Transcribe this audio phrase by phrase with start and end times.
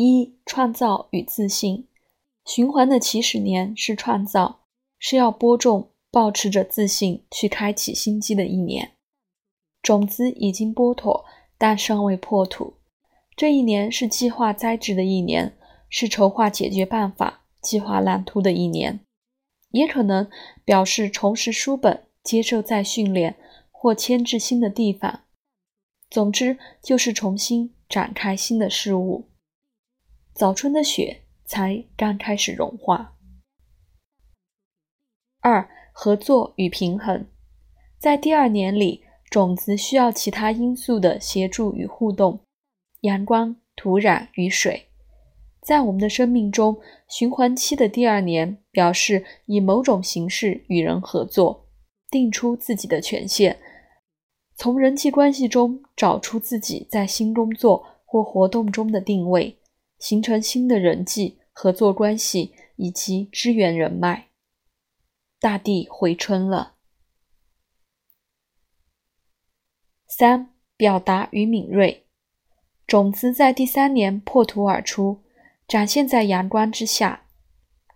[0.00, 1.88] 一、创造与自信。
[2.46, 4.60] 循环的起始年是创造，
[4.96, 8.92] 是要播种，保持着自信去开启新机的一年。
[9.82, 11.24] 种子已经播妥，
[11.58, 12.74] 但尚未破土。
[13.34, 15.58] 这一年是计划栽植的一年，
[15.90, 19.00] 是筹划解决办法、计划蓝图的一年，
[19.72, 20.30] 也可能
[20.64, 23.34] 表示重拾书本、接受再训练
[23.72, 25.22] 或迁至新的地方。
[26.08, 29.24] 总之，就是重新展开新的事物。
[30.38, 33.16] 早春的雪才刚开始融化。
[35.40, 37.26] 二、合作与平衡，
[37.98, 42.38] 在第二年里，种子需要其他因素的协助与互动，
[43.00, 44.86] 阳光、土壤与水。
[45.60, 51.66] 在我们的生命中，循环期的第二年表示以某种形式与人合作，
[52.08, 53.58] 定出自己的权限。
[54.54, 59.57] 从人际关系中找出自己在新工作或活动中的定位，
[59.98, 64.28] 形成新的人际合作关系以及支援人脉。
[65.40, 66.74] 大地回春了。
[70.06, 72.06] 三、表达与敏锐，
[72.86, 75.22] 种子在第三年破土而出，
[75.68, 77.26] 展现在阳光之下，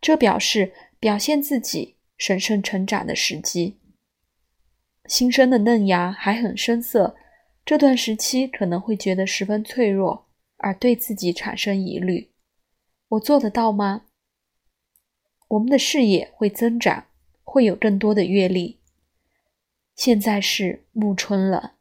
[0.00, 3.80] 这表示表现自己、神圣成长的时机。
[5.06, 7.16] 新生的嫩芽还很生涩，
[7.64, 10.28] 这段时期可能会觉得十分脆弱，
[10.62, 12.30] 而对自己产生疑虑：
[13.08, 14.06] 我做得到吗？
[15.48, 17.08] 我们的视野会增长，
[17.42, 18.80] 会有更多的阅历。
[19.94, 21.74] 现在是暮春了。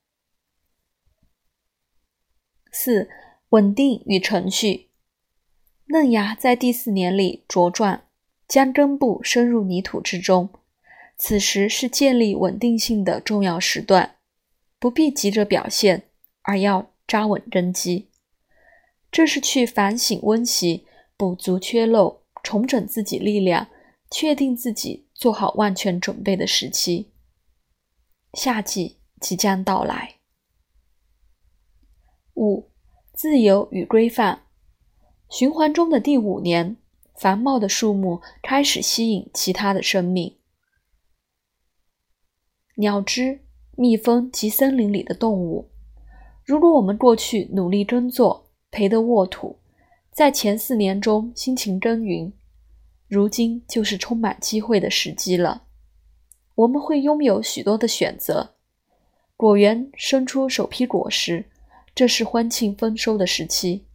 [2.71, 3.09] 四、
[3.49, 4.89] 稳定与程序，
[5.85, 8.03] 嫩芽在第四年里茁壮，
[8.47, 10.49] 将根部深入泥土之中。
[11.17, 14.17] 此时是建立稳定性的重要时段，
[14.79, 16.09] 不必急着表现，
[16.41, 18.10] 而要扎稳根基。
[19.11, 20.85] 这是去反省温习、
[21.17, 23.67] 补足缺漏、重整自己力量、
[24.09, 27.11] 确定自己做好万全准备的时期。
[28.33, 30.15] 夏季即将到来。
[32.35, 32.71] 五、
[33.13, 34.43] 自由与规范。
[35.29, 36.77] 循环中的第五年，
[37.15, 40.37] 繁茂的树木开始吸引其他的生命。
[42.75, 43.41] 鸟只、
[43.77, 45.69] 蜜蜂及森林里的动物。
[46.45, 49.59] 如果我们过去努力耕作，培得沃土，
[50.11, 52.31] 在前四年中辛勤耕耘，
[53.07, 55.63] 如今就是充满机会的时机了。
[56.55, 58.55] 我们会拥有许多的选择，
[59.35, 61.45] 果园生出首批果实，
[61.93, 63.85] 这是欢庆丰收的时期。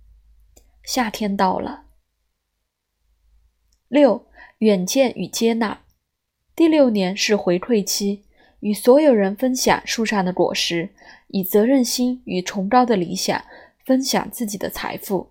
[0.85, 1.85] 夏天到了。
[3.89, 4.27] 六、
[4.59, 5.81] 远见与接纳。
[6.55, 8.23] 第六年是回馈期。
[8.61, 10.89] 与所有人分享树上的果实，
[11.29, 13.45] 以责任心与崇高的理想
[13.87, 15.31] 分享自己的财富。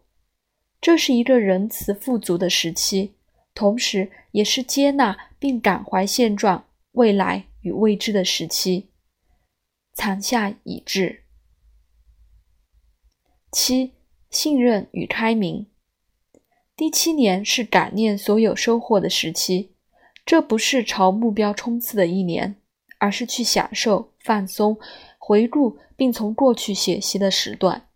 [0.81, 3.13] 这是一个仁慈富足的时期，
[3.53, 8.89] 同时也是接纳并感怀现状、未来与未知的时期。
[9.93, 11.23] 残夏已至。
[13.51, 13.91] 七、
[14.29, 15.67] 信任与开明。
[16.75, 19.75] 第七年是感念所有收获的时期，
[20.25, 22.55] 这不是朝目标冲刺的一年。
[22.97, 24.79] 而是去享受、放松、
[25.19, 27.89] 回顾，并从过去学习的时段。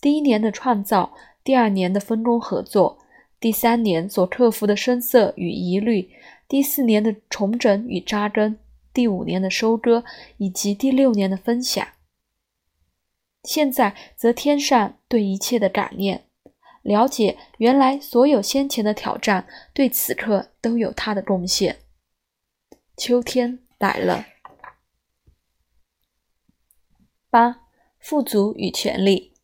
[0.00, 1.14] 第一年的创造，
[1.44, 2.98] 第二年的分工合作，
[3.38, 6.10] 第三年所克服的声色与疑虑，
[6.48, 8.58] 第四年的重整与扎根，
[8.92, 10.04] 第五年的收割，
[10.38, 11.86] 以及第六年的分享。
[13.44, 16.24] 现在则添上对一切的感念，
[16.82, 21.78] 了解原来所有先前的挑战对此刻都有它的贡献。
[22.96, 23.60] 秋天。
[23.78, 24.24] 来了。
[27.28, 27.60] 八、
[27.98, 29.34] 富足与权力。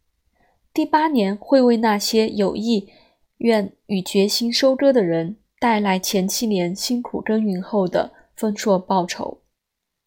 [0.75, 2.91] 第八年会为那些有意
[3.39, 9.43] 愿与决心收割的人带来前七年辛苦耕耘后的丰硕报酬。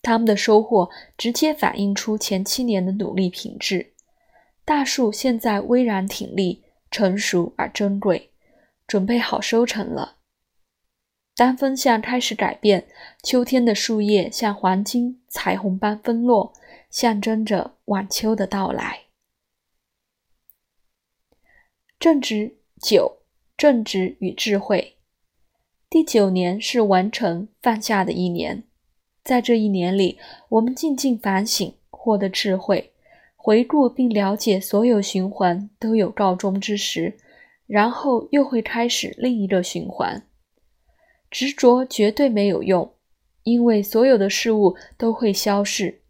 [0.02, 3.94] 他们的收获直接反映出前七年的努力品质。
[4.64, 8.32] 大树现在巍然挺立，成熟而珍贵，
[8.88, 10.18] 准备好收成了。
[11.36, 12.88] 当风向开始改变，
[13.22, 16.54] 秋天的树叶像黄金彩虹般纷落，
[16.90, 19.05] 象征着晚秋的到来。
[22.00, 23.20] 正直九，
[23.58, 24.96] 正直与智慧。
[25.90, 28.64] 第九年是完成放下的一年，
[29.24, 30.20] 在这一年里，
[30.50, 32.92] 我们静静反省，获得智慧，
[33.36, 37.18] 回顾并了解所有循环都有告终之时，
[37.66, 40.28] 然后又会开始另一个循环。
[41.32, 42.94] 执着绝对没有用，
[43.44, 46.02] 因为所有的事物都会消逝。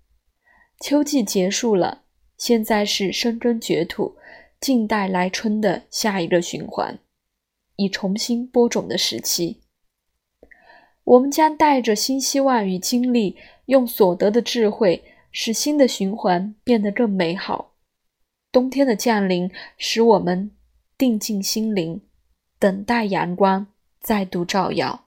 [0.79, 2.03] 秋季结束了，
[2.37, 4.17] 现在是深耕掘土，
[4.59, 6.99] 静待来春的下一个循环，
[7.75, 9.61] 以重新播种的时期。
[11.03, 17.73] 我们将带着新希望与精力，用所得的智慧，使新的循环变得更美好。
[18.51, 20.49] 冬天的降临，使我们
[20.97, 22.01] 定静心灵，
[22.57, 23.67] 等待阳光
[24.01, 25.04] 再度照耀。